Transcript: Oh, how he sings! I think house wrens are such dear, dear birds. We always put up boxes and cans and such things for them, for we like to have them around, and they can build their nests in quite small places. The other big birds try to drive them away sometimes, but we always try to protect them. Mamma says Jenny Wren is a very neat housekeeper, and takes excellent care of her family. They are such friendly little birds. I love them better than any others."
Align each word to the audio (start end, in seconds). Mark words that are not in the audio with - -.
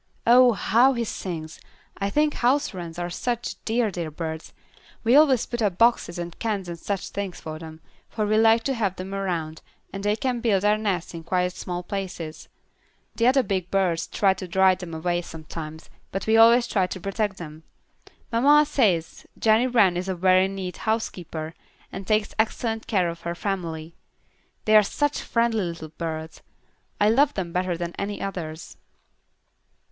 Oh, 0.25 0.53
how 0.53 0.93
he 0.93 1.03
sings! 1.03 1.61
I 1.99 2.09
think 2.09 2.33
house 2.33 2.73
wrens 2.73 2.97
are 2.97 3.11
such 3.11 3.63
dear, 3.65 3.91
dear 3.91 4.09
birds. 4.09 4.51
We 5.03 5.15
always 5.15 5.45
put 5.45 5.61
up 5.61 5.77
boxes 5.77 6.17
and 6.17 6.39
cans 6.39 6.67
and 6.67 6.79
such 6.79 7.09
things 7.09 7.39
for 7.39 7.59
them, 7.59 7.81
for 8.09 8.25
we 8.25 8.35
like 8.39 8.63
to 8.63 8.73
have 8.73 8.95
them 8.95 9.13
around, 9.13 9.61
and 9.93 10.03
they 10.03 10.15
can 10.15 10.39
build 10.39 10.63
their 10.63 10.79
nests 10.79 11.13
in 11.13 11.23
quite 11.23 11.51
small 11.53 11.83
places. 11.83 12.49
The 13.15 13.27
other 13.27 13.43
big 13.43 13.69
birds 13.69 14.07
try 14.07 14.33
to 14.33 14.47
drive 14.47 14.79
them 14.79 14.95
away 14.95 15.21
sometimes, 15.21 15.87
but 16.11 16.25
we 16.25 16.35
always 16.35 16.65
try 16.65 16.87
to 16.87 16.99
protect 16.99 17.37
them. 17.37 17.61
Mamma 18.31 18.65
says 18.65 19.27
Jenny 19.37 19.67
Wren 19.67 19.95
is 19.95 20.09
a 20.09 20.15
very 20.15 20.47
neat 20.47 20.77
housekeeper, 20.77 21.53
and 21.91 22.07
takes 22.07 22.33
excellent 22.39 22.87
care 22.87 23.07
of 23.07 23.21
her 23.21 23.35
family. 23.35 23.93
They 24.65 24.75
are 24.75 24.81
such 24.81 25.21
friendly 25.21 25.63
little 25.63 25.89
birds. 25.89 26.41
I 26.99 27.11
love 27.11 27.35
them 27.35 27.51
better 27.53 27.77
than 27.77 27.93
any 27.99 28.19
others." 28.19 28.77